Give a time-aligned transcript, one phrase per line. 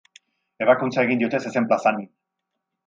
[0.65, 2.05] Ebakuntza egin diote zezen-plazan.